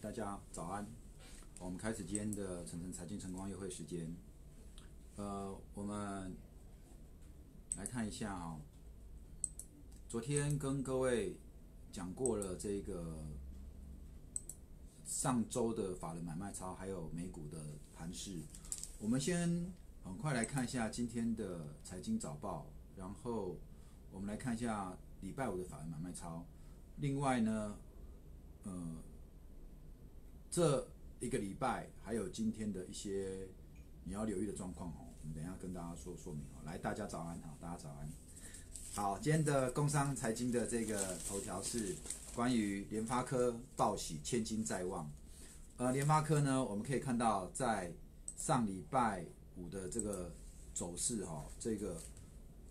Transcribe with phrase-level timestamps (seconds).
[0.00, 0.86] 大家早安，
[1.58, 4.16] 我们开始今天的晨晨财经晨光约会时间。
[5.16, 6.34] 呃，我们
[7.76, 8.58] 来看一下啊、
[10.08, 11.36] 昨天跟各位
[11.92, 13.14] 讲过了这个
[15.04, 17.58] 上周的法人买卖超，还有美股的
[17.94, 18.40] 盘势。
[18.98, 19.70] 我们先
[20.02, 23.58] 很快来看一下今天的财经早报，然后
[24.10, 26.46] 我们来看一下礼拜五的法人买卖超。
[26.96, 27.76] 另外呢，
[28.64, 28.96] 呃，
[30.50, 30.86] 这
[31.20, 33.46] 一个礼拜还有今天的一些
[34.02, 36.58] 你要留意的状况哦，我们等一下跟大家说说明哦。
[36.64, 38.10] 来，大家早安，好，大家早安。
[38.92, 41.94] 好，今天的工商财经的这个头条是
[42.34, 45.08] 关于联发科报喜，千金在望。
[45.76, 47.92] 呃，联发科呢，我们可以看到在
[48.36, 49.24] 上礼拜
[49.56, 50.34] 五的这个
[50.74, 51.96] 走势哈、这个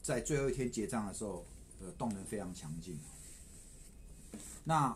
[0.02, 1.46] 在最后一天结账的时候，
[1.80, 3.00] 呃，动能非常强劲。
[4.66, 4.96] 那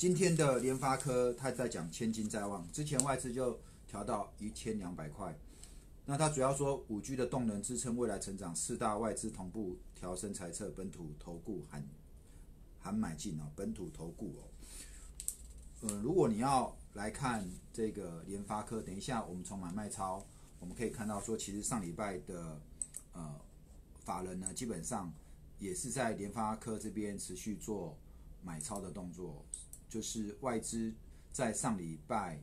[0.00, 5.38] 今天的联发科，它在讲千金在望，之前外资就调到一千两百块。
[6.06, 11.86] 那它主要说五 G 的动能支撑未来成长，四大外资同步调升财测，本土投顾喊
[12.78, 14.48] 喊买进哦，本土投顾哦。
[15.82, 20.24] 嗯，如果你要来看这个联发科，等一下我们从买卖超，
[20.60, 22.58] 我们可以看到说，其实上礼拜的
[23.12, 23.38] 呃
[24.02, 25.12] 法人呢，基本上
[25.58, 27.98] 也是在联发科这边持续做
[28.42, 29.44] 买超的动作，
[29.90, 30.94] 就是外资
[31.32, 32.40] 在上礼拜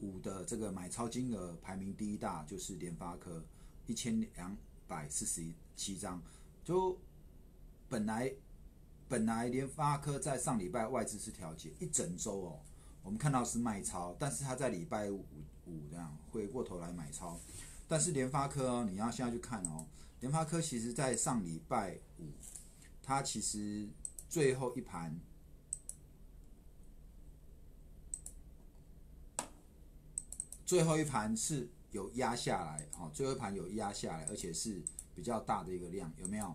[0.00, 3.42] 五的这个买超金额排名第一大，就是联发科
[3.86, 4.54] 一千两
[4.86, 5.42] 百四十
[5.74, 6.22] 七张，
[6.62, 7.00] 就
[7.88, 8.30] 本来
[9.08, 12.60] 本来联发科在上礼拜外资是调节一整周哦，
[13.02, 15.24] 我们看到是卖超，但是它在礼拜五
[15.66, 17.40] 五这样回过头来买超，
[17.88, 19.86] 但是联发科哦，你要现在去看哦，
[20.20, 22.32] 联发科其实在上礼拜五，
[23.02, 23.88] 它其实
[24.28, 25.18] 最后一盘。
[30.66, 34.82] 最后一盘是有压下来，哦，最后一盘有压下来，而且是
[35.14, 36.54] 比较大的一个量，有没有？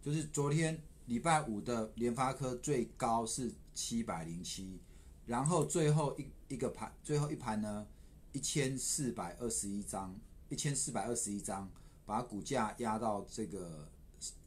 [0.00, 4.80] 就是昨天礼拜五的联发科最高是七百零七，
[5.26, 7.86] 然后最后一一个盘，最后一盘呢
[8.32, 11.70] 一千四百二十一张，一千四百二十一张，
[12.06, 13.90] 把股价压到这个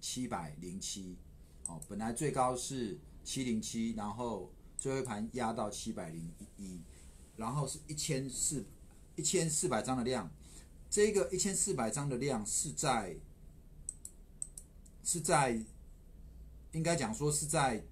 [0.02, 1.16] 七百零七，
[1.68, 6.82] 哦，本来最高是七零七，然后最后一盘压到七百零一，
[7.36, 8.66] 然后是一千四。
[9.16, 10.32] 一千四百张的量，
[10.90, 13.16] 这个一千四百张的量是在
[15.04, 15.64] 是在
[16.72, 17.84] 应该讲说是在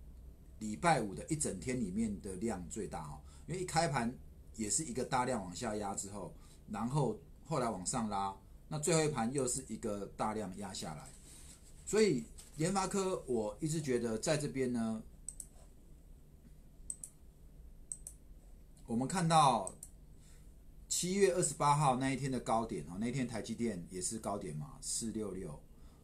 [0.59, 4.12] 礼拜五的一整天里面的量最大哦，因为一开盘
[4.56, 6.33] 也是一个大量往下压之后，
[6.69, 8.35] 然后后来往上拉，
[8.67, 11.07] 那最后一盘又是一个大量压下来，
[11.85, 12.24] 所以
[12.57, 15.03] 联发科我一直觉得在这边呢，
[18.88, 19.71] 我们看到。
[20.91, 25.57] 七月二十八号那一天的高点哦，那天台积电也是高点嘛，四六六，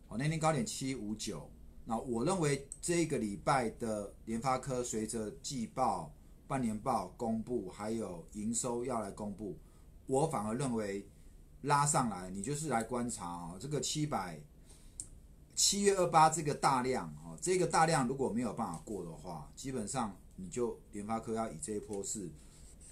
[0.08, 1.52] 哦，那天高点七五九。
[1.84, 6.16] 那我认为这个礼拜的联发科随着季报、
[6.48, 9.58] 半年报公布，还有营收要来公布，
[10.06, 11.06] 我反而认为
[11.64, 14.40] 拉上来，你就是来观察哦，这个七百
[15.54, 22.32] 七月二八这个大量哦，这个大量如果没有办法过的话，基本上你就联发科要以这一波是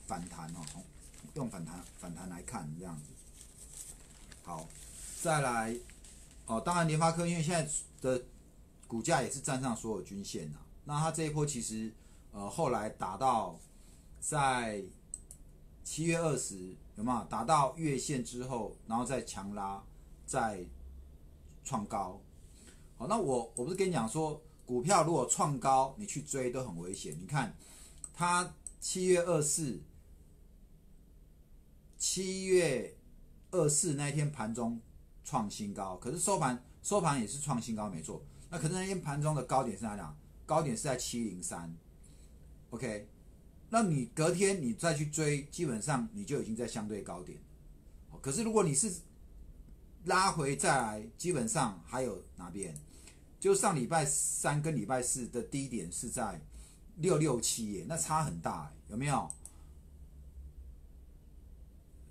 [0.06, 0.60] 反弹哦，
[1.36, 3.04] 用反弹反弹来看这样子，
[4.44, 4.68] 好，
[5.22, 5.78] 再来
[6.46, 7.70] 哦，当然联发科因为现在
[8.02, 8.24] 的
[8.88, 11.94] 股价也是站上所有均线呐，那它这一波其实
[12.32, 13.60] 呃后来达到
[14.22, 14.82] 在
[15.84, 17.24] 七月二十有没有？
[17.26, 19.84] 达到月线之后，然后再强拉
[20.26, 20.66] 再
[21.66, 22.22] 创高，
[22.98, 27.54] 好，那我我不是跟你讲说股票如果创高你去追都很危险，你看
[28.14, 29.82] 它七月二四。
[31.98, 32.96] 七月
[33.52, 34.80] 二四那天盘中
[35.24, 38.24] 创新高，可是收盘收盘也是创新高，没错。
[38.50, 40.16] 那可是那天盘中的高点是哪里啊？
[40.46, 41.76] 高点是在七零三
[42.70, 43.10] ，OK。
[43.70, 47.40] 那你隔天你再去追，基本上你就已经在相对高点。
[48.22, 48.92] 可是如果你是
[50.06, 52.74] 拉回再来，基本上还有哪边？
[53.40, 56.42] 就上礼拜三跟礼拜四的低点是在
[56.98, 59.30] 六六七耶，那差很大，有没有？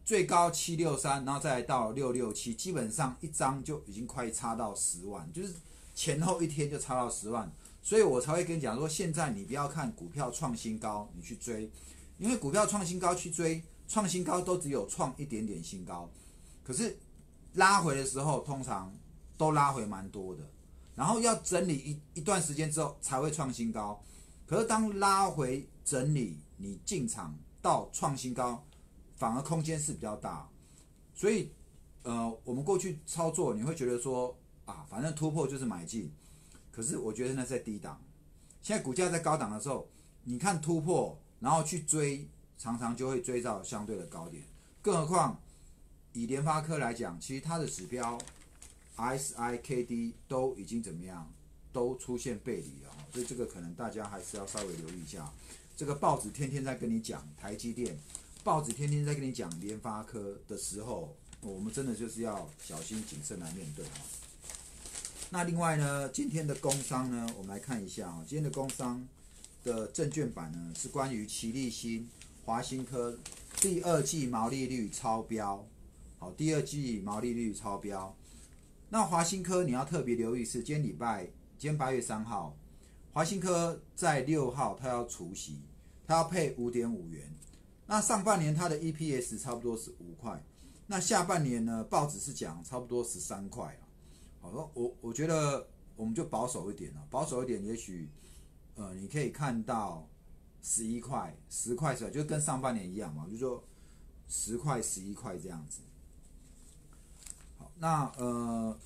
[0.04, 5.54] 最高七六三，然后再到六六七，基本上一张就已经快差到十万，就是
[5.94, 11.70] 前后一天就差到十万，所以我才会跟你讲说，现在你不要看股票创新高，你去追，
[12.18, 16.10] 因为股票创新高去追，创新高都只有创一点点新高，
[16.62, 16.98] 可是
[17.54, 18.94] 拉回的时候通常
[19.38, 20.42] 都拉回蛮多的，
[20.94, 24.02] 然后要整理一一段时间之后才会创新高，
[24.46, 28.62] 可是当拉回整理你进场到创新高，
[29.16, 30.48] 反而空间是比较大。
[31.14, 31.50] 所以，
[32.02, 36.12] 呃，我们过去操作，你会觉得说啊，反正突破就是买进。
[36.72, 38.02] 可是我觉得那在低档，
[38.60, 39.88] 现在股价在高档的时候，
[40.24, 42.28] 你看突破，然后去追，
[42.58, 44.42] 常常就会追到相对的高点。
[44.82, 45.40] 更何况
[46.12, 48.18] 以联发科来讲，其实它的指标
[48.96, 51.30] S I K D 都已经怎么样，
[51.72, 52.90] 都出现背离了。
[53.12, 55.32] 所以这个可能大家还是要稍微留意一下。
[55.76, 57.96] 这个报纸天天在跟你讲台积电，
[58.44, 63.92] 报纸天天在跟你讲联发科的时候，我们真的就是要小心谨慎来面对啊。
[65.30, 69.08] 那另外呢，今天的工商呢，我们来看一下啊，今天的工商
[69.64, 72.06] 的证券版呢是关于奇力新、
[72.44, 73.18] 华新科
[73.62, 75.66] 第二季毛利率超标，
[76.18, 78.14] 好，第二季毛利率超标。
[78.90, 81.24] 那华新科你要特别留意是，今天礼拜，
[81.56, 82.54] 今天八月三号，
[83.14, 85.62] 华新科在六号它要除息，
[86.06, 87.34] 它要配五点五元。
[87.86, 90.42] 那上半年它的 EPS 差不多是五块，
[90.86, 93.78] 那下半年呢，报纸是讲差不多十三块。
[94.40, 95.66] 好，我我觉得
[95.96, 98.08] 我们就保守一点了，保守一点，也许，
[98.74, 100.08] 呃，你可以看到
[100.62, 102.10] 十一块、十块是吧？
[102.10, 103.62] 就跟上半年一样嘛，就说
[104.28, 105.80] 十块、十一块这样子。
[107.58, 108.78] 好，那呃，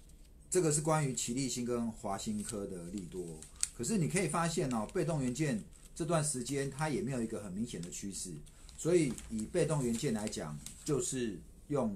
[0.50, 3.38] 这个是关于奇力新跟华新科的利多。
[3.76, 5.62] 可是你可以发现哦，被动元件
[5.94, 8.32] 这段时间它也没有一个很明显的趋势，
[8.78, 11.94] 所以以被动元件来讲，就是用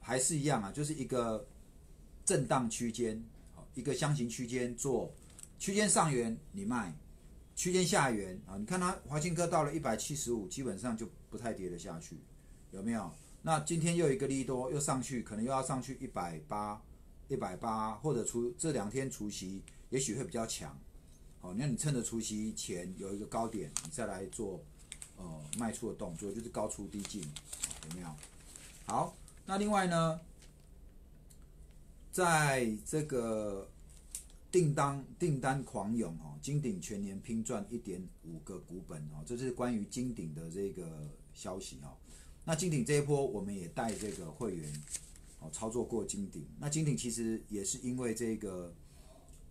[0.00, 1.46] 还是一样啊，就是一个。
[2.22, 3.20] 震荡区间，
[3.74, 5.12] 一个箱型区间做
[5.58, 6.94] 区间上缘你卖，
[7.56, 12.16] 区间下缘啊，你看它华兴科到了一百七十五，基本上就不太跌得下去，
[12.70, 13.12] 有没有？
[13.42, 16.80] 那今天又一个利多又上去，可能又要上去一百八，
[17.26, 20.78] 一百八或者除这两天除夕也许会比较强，
[21.40, 24.62] 好，那你趁着除夕前有一个高点，你再来做
[25.20, 28.08] 呃卖出的动作，就是高出低进，有没有？
[28.86, 29.14] 好，
[29.46, 30.20] 那另外呢？
[32.12, 33.70] 在这个
[34.50, 41.94] 订单订单狂涌哦，金鼎全年拼赚一点五个股本哦，这是关于金鼎的这个消息哦。
[42.44, 44.82] 那金鼎这一波我们也带这个会员
[45.38, 48.74] 哦操作过金鼎，那金鼎其实也是因为这个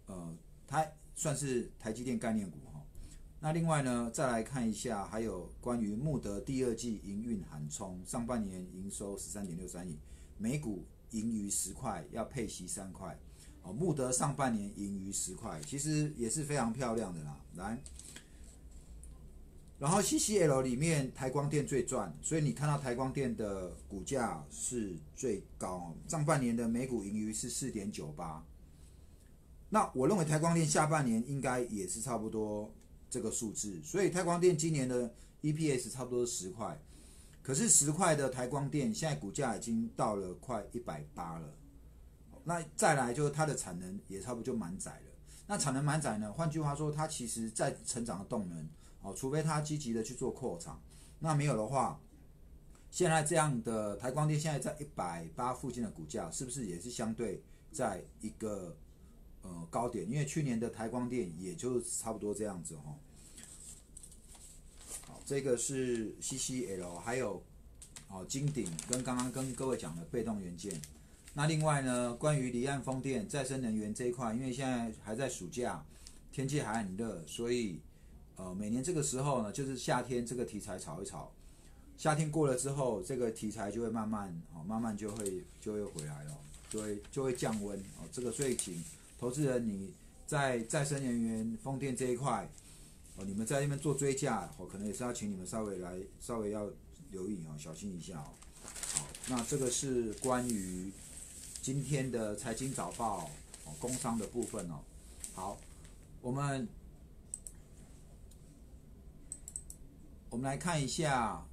[0.07, 0.35] 呃，
[0.67, 0.85] 它
[1.15, 2.78] 算是台积电概念股哈。
[3.41, 9.97] 那另外呢，再来看一下，还有关于穆德第二季营运喊冲，上半年营收十三点六三亿，
[10.37, 10.85] 每股。
[11.11, 13.17] 盈余十块，要配息三块。
[13.63, 17.35] 哦，穆德上半年盈余十块，其实也是非常漂亮的啦。
[17.55, 17.81] 来，
[19.79, 25.95] 然后 CCL 里面台光电最赚，所以你看到台光电的股价是最高。
[26.07, 28.45] 上半年的每股盈余是四点九八。
[29.69, 32.71] 那我认为台光电下半年应该也是差不多
[33.09, 36.79] 这个数字，所以台光电今年的 EPS 差不多是十块。
[37.41, 41.53] 可是十块的台光电现在股价已经到了快一百八了，
[42.43, 45.11] 那再来就是它的产能也差不多就满载了。
[45.47, 46.31] 那产能满载呢？
[46.31, 48.69] 换句话说，它其实在成长的动能
[49.01, 50.79] 哦，除非它积极的去做扩厂，
[51.17, 51.99] 那没有的话，
[52.91, 58.77] 现在这样的台光电现在在一百八附近的股价，是不是也是相对在一个
[59.43, 60.09] 呃高点？
[60.09, 62.95] 因为去年的台光电也就差不多这样子哈。
[65.25, 67.43] 这个是 CCL，还有
[68.07, 70.73] 哦金鼎跟刚刚跟各位讲的被动元件。
[71.35, 75.85] 那另外呢，关于离岸风电、再生能源这一块，因为现在还在暑假，
[76.31, 77.79] 天气还很热，所以
[78.37, 81.31] 呃每年这个时候呢，就是夏天这个题材炒一炒，
[81.95, 86.37] 夏天过了之后，这个题材就会慢慢哦慢慢就会就会回来了，
[86.71, 88.09] 就会就会降温哦。
[88.11, 88.83] 这个最近
[89.19, 89.93] 投资人你
[90.25, 92.49] 在再生能源风电这一块。
[93.15, 96.71] 哦你们在那边做追加，我可能也是要请你们稍微来，稍微要
[97.11, 98.31] 留意哦，小心一下哦。
[98.63, 100.89] 好，那这个是关于
[101.61, 103.29] 今天的财经早报
[103.65, 104.79] 哦，工商的部分哦。
[105.33, 105.59] 好，
[106.21, 106.65] 我们
[110.29, 111.45] 我们来看一下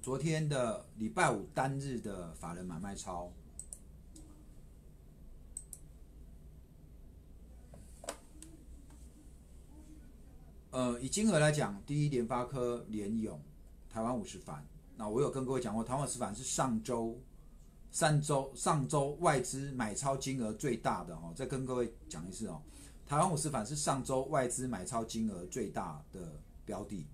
[0.00, 3.32] 昨天的礼拜五单日的法人买卖超。
[10.76, 13.40] 呃，以金额来讲，第一联发科、联咏、
[13.88, 14.62] 台湾五十反，
[14.94, 17.18] 那我有跟各位讲过，台湾五十反是上周、
[17.90, 21.32] 上周、上周外资买超金额最大的哦。
[21.34, 22.60] 再跟各位讲一次哦，
[23.06, 27.06] 台湾五十反是上周外资买超金额最大的标的。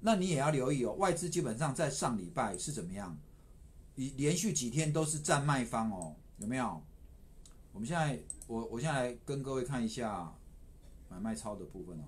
[0.00, 3.16] 那你也要留意哦，外资基本上在上礼拜是怎么样？
[3.94, 6.82] 以连续几天都是占卖方哦，有没有？
[7.72, 10.34] 我们现在，我我现在来跟各位看一下。
[11.08, 12.04] 买卖超的部分哦，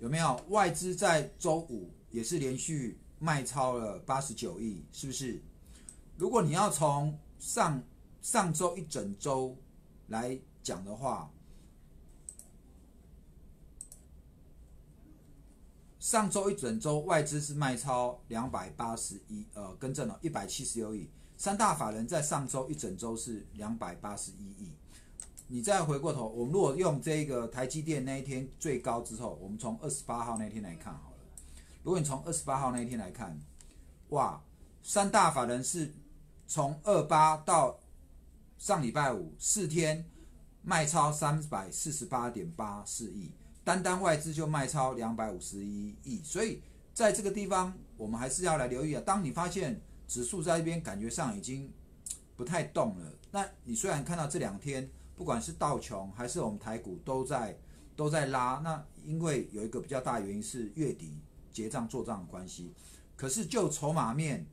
[0.00, 5.40] 有没有外资在周五也是连续卖超了八十九亿，是不是？
[6.16, 7.82] 如果你要从上
[8.22, 9.54] 上周一整周
[10.08, 11.30] 来讲的话，
[15.98, 21.10] 上周一整周外资是卖超两百八十一，呃，更正了，一百七十六亿。
[21.36, 24.72] 三大法人在上周一整周是两百八十一亿。
[25.52, 31.16] 你再回过头，我们如果用这个台积电那一天最高之后，我们从二十八号那天来看好了。
[31.82, 33.36] 如果你从二十八号那天来看，
[34.10, 34.40] 哇，
[34.80, 35.92] 三大法人是
[36.46, 37.80] 从二八到
[38.58, 40.08] 上礼拜五四天
[40.62, 43.32] 卖超三百四十八点八四亿。
[43.64, 46.62] 单单外资就卖超两百五十一亿，所以
[46.94, 49.02] 在这个地方，我们还是要来留意啊。
[49.04, 51.72] 当你发现指数在一边感觉上已经
[52.36, 54.88] 不太动了，那你虽然看到这两天
[55.20, 57.54] 不管是道琼还是我们台股都在
[57.94, 61.18] 都在拉，那因为有一个比较大原因是月底
[61.52, 62.72] 结账做账的关系。
[63.16, 64.46] 可是就筹码面，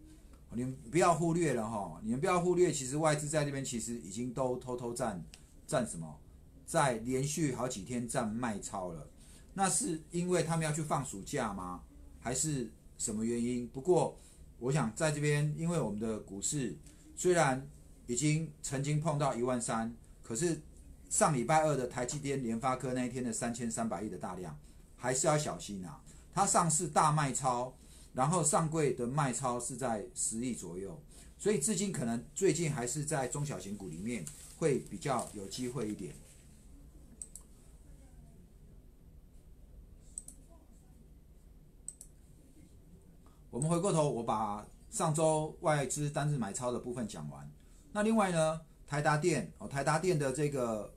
[0.51, 5.23] 你们不要忽略了哈，你们不要忽略，其实外资在这边其实已经都偷偷占
[5.65, 6.19] 占什么？
[6.65, 9.09] 在连续好几天占卖超了，
[9.53, 11.81] 那是因为他们要去放暑假吗？
[12.19, 13.65] 还是什么原因？
[13.69, 14.17] 不过
[14.59, 16.75] 我想在这边，因为我们的股市
[17.15, 17.65] 虽然
[18.05, 19.95] 已经曾经碰到一万三，
[20.27, 20.61] 可是
[21.09, 24.59] 上礼拜二的台积电、联发科那一天的三千三百亿的大量，
[24.97, 26.01] 还是要小心啊。
[26.33, 27.73] 它上市大卖超，
[28.13, 31.01] 然后上柜的卖超是在十亿左右，
[31.37, 34.25] 所以资金可能最近还是在中小型股里面
[34.57, 36.13] 会比较有机会一点。
[43.49, 47.49] 我们回过头，我把上周外资单日买超的部分讲完。
[47.93, 50.93] 那另外呢，台达电哦，台达电的这个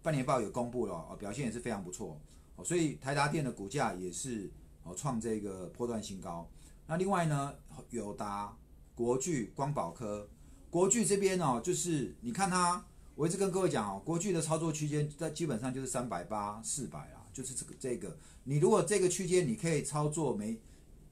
[0.00, 2.18] 半年报也公布了哦，表现也是非常不错
[2.54, 4.50] 哦，所以台达电的股价也是
[4.84, 6.48] 哦创这个破断新高。
[6.86, 7.54] 那另外呢，
[7.90, 8.56] 友达、
[8.94, 10.28] 国巨、光宝科，
[10.70, 20.60] 国巨这边哦，就是你看它，我一直跟各位讲哦，国巨的操作区间在基本上就是三百八、四百啊，就是这个这个，你如果这个区间你可以操作没？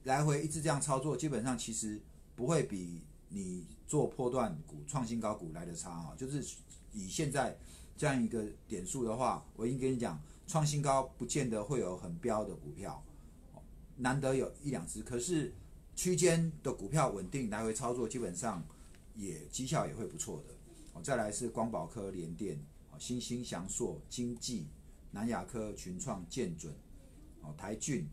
[0.05, 1.99] 来回一直这样操作，基本上其实
[2.37, 6.15] 不会比你做破断股、创新高股来的差啊。
[6.17, 6.43] 就是
[6.93, 7.57] 以现在
[7.97, 13.03] 这样一个点数的话，我已经跟你讲，创新高不见得会有很标的股票，
[13.97, 15.03] 难得有一两只。
[15.03, 15.53] 可是
[15.95, 18.65] 区间的股票稳定来回操作，基本上
[19.15, 20.55] 也绩效也会不错的。
[20.93, 22.59] 哦，再来是光宝科、联电、
[22.91, 24.67] 哦，新兴祥硕、经济、
[25.11, 26.75] 南亚科、群创、建准、
[27.43, 28.09] 哦，台骏。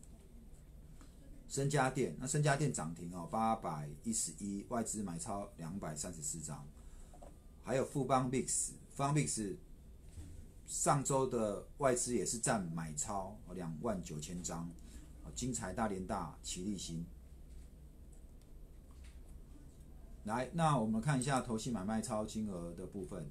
[1.52, 6.66] 深家电，那深家电涨停哦，八百一十一，外资买超两百三十四张，
[7.62, 9.58] 还有富邦 Bix，富邦 Bix
[10.66, 14.70] 上周的外资也是占买超两万九千张，
[15.26, 17.06] 哦金财大连大、齐立新。
[20.24, 23.30] 来，那我们看一下投信买卖超金额的部分，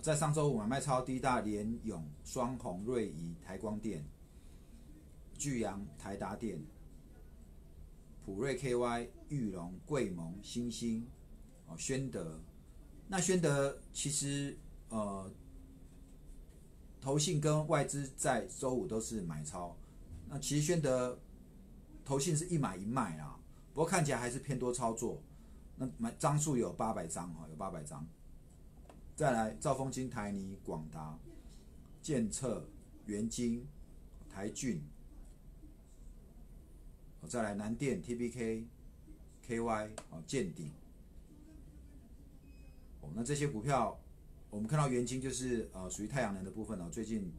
[0.00, 4.02] 在上周五买卖超第一大联永、双红、瑞仪、台光电、
[5.36, 6.64] 巨阳、台达电。
[8.26, 11.06] 普瑞 KY、玉龙、贵盟、星星、
[11.68, 12.40] 哦，宣德，
[13.06, 15.30] 那宣德其实呃，
[17.00, 19.76] 投信跟外资在周五都是买超，
[20.28, 21.16] 那其实宣德
[22.04, 23.38] 投信是一买一卖啊，
[23.72, 25.22] 不过看起来还是偏多操作，
[25.76, 28.04] 那买张数有八百张哈，有八百张，
[29.14, 31.16] 再来兆丰金、台泥、广达、
[32.02, 32.68] 建策、
[33.04, 33.64] 元金、
[34.28, 34.82] 台骏。
[37.26, 38.66] 再来南电、T B K、
[39.42, 40.70] K Y 啊，见顶
[43.00, 43.98] 哦，那这些股票
[44.48, 47.32] 我们看到元金就是呃属于太阳能的部分哦，最近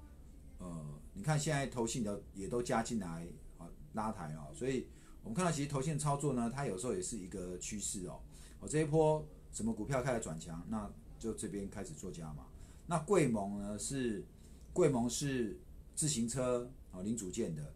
[0.60, 3.28] 呃你看现在投信的也都加进来
[3.58, 4.88] 啊拉抬哦，所以
[5.24, 8.20] 我们看到其实投信操作呢，它有时候也是一个趋势哦，
[8.60, 12.46] 哦这一波什么股票开始转强，那就这边开始做加码。
[12.88, 14.26] 那贵盟呢是
[14.74, 15.60] 贵盟是
[15.96, 17.74] 自行车哦零组件的。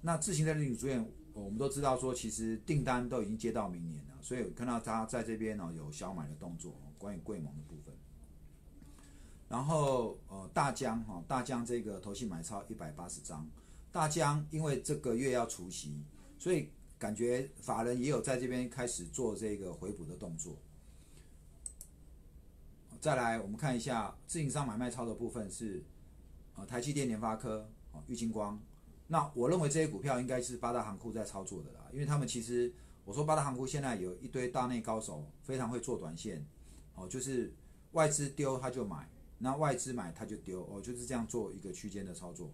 [0.00, 7.94] 那自行车领主演，我们都知道说，其实订单都已经接到明年了，所以看到他在这边呢有小买的动作，关于贵盟的部分。
[9.48, 13.48] 然后呃大疆哈大疆这个头信买超一百八十张，
[13.92, 16.02] 大疆因为这个月要除息，
[16.38, 20.56] 所以感觉法人也有在这边开始做这个回补的动作。
[23.00, 25.84] 再来我们看一下自营商买卖超的部分是，
[26.56, 28.60] 呃台积电、联发科、哦玉金光。
[29.12, 32.72] 那我认为这些股票应该是八大行库在操作的啦，因为他们其实
[33.04, 36.42] 我说八大行库现在有一堆大内高手，非常会做短线，
[36.94, 37.52] 哦，就是
[37.90, 42.46] 外资丢他就买，那外资买它就丢哦，就是这样做一个区间的操作。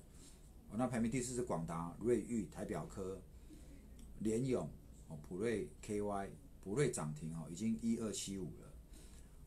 [0.69, 3.23] 哦，那排名第四是广达、瑞昱、台表科、
[4.19, 4.69] 联咏、
[5.07, 6.29] 哦普瑞 KY、
[6.61, 8.69] 普瑞涨停哦，已经一二七五了。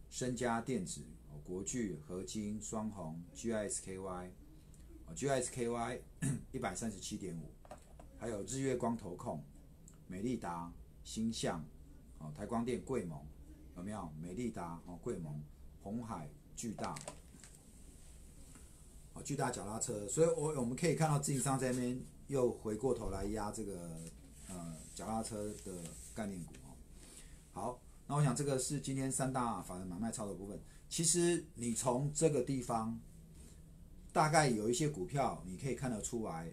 [0.10, 4.30] 深加电子、哦国巨、合金、双红、GISKY、
[5.16, 6.02] G S K Y
[6.52, 7.50] 一百三十七点五，
[8.18, 9.44] 还有日月光投控、
[10.08, 10.72] 美利达、
[11.04, 11.64] 星象、
[12.20, 13.20] 哦台光电、贵盟
[13.76, 14.12] 有没有？
[14.20, 15.44] 美利达、哦贵盟、
[15.82, 16.96] 红海、巨大。
[19.14, 24.00] 哦，巨大脚踏车，所以我我们可以看到自营商这边又回过头来压这个
[24.48, 25.84] 呃脚踏车的
[26.16, 26.72] 概念股哦。
[27.52, 30.58] 好，那我想这个是今天三大法人买卖操作部分。
[30.88, 32.98] 其实你从这个地方
[34.12, 36.52] 大概有一些股票，你可以看得出来，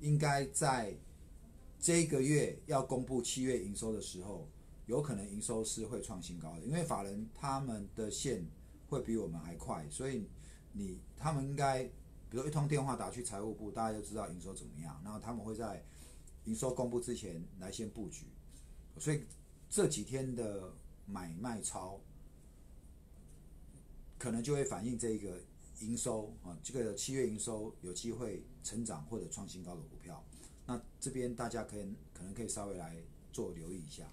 [0.00, 0.96] 应该在
[1.78, 4.48] 这个月要公布七月营收的时候，
[4.86, 8.46] 有可能营收是会创新高的，因为法人他们的线
[8.88, 10.28] 会比我们还快，所以。
[10.74, 11.84] 你他们应该，
[12.30, 14.98] 比如一通电话打去财务部，大家就知道营收怎么样。
[15.04, 15.84] 然后他们会在
[16.44, 18.24] 营收公布之前来先布局，
[18.96, 19.22] 所以
[19.68, 20.72] 这几天的
[21.04, 22.00] 买卖超，
[24.16, 25.38] 可能就会反映这个
[25.82, 30.24] 营收啊，这个七月营收有机会成长或者创新高的股票。
[30.66, 31.82] 那这边大家可以
[32.14, 32.96] 可能可以稍微来
[33.32, 34.04] 做留意一下。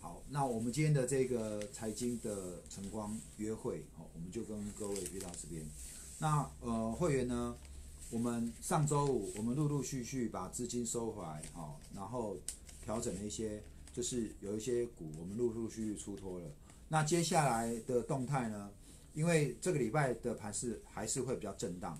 [0.00, 5.64] 好，那我们今天的这个财经的晨光约会，好，我们就跟各位约到这边。
[6.18, 7.56] 那呃，会员呢，
[8.10, 12.36] 我们上周五我们陆陆续续把资金收回来，好，然后
[12.82, 16.50] 调整了一些，就是有一些股我们陆陆续续出脱了。
[16.88, 18.70] 那接下来的动态呢，
[19.14, 21.98] 因为这个礼拜的盘势还是会比较震荡，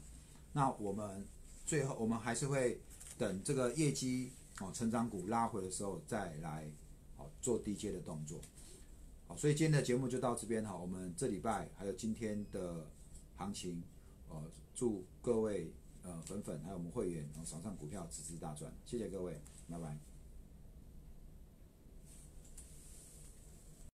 [0.53, 1.27] 那我们
[1.65, 2.81] 最后我们还是会
[3.19, 6.71] 等这个业绩哦成长股拉回的时候再来
[7.17, 7.29] 哦。
[7.41, 8.41] 做低阶的动作，
[9.27, 10.77] 好，所以今天的节目就到这边哈。
[10.77, 12.87] 我们这礼拜还有今天的
[13.37, 13.83] 行情，
[14.29, 14.41] 呃，
[14.75, 15.73] 祝各位
[16.03, 20.12] 呃粉粉还有我们会员，然后手上股票支支大赚，谢谢各位，拜拜。